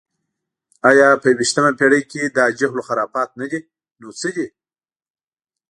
[0.89, 3.59] ایا په یویشتمه پېړۍ کې دا جهل و خرافات نه دي،
[3.99, 4.47] نو څه دي؟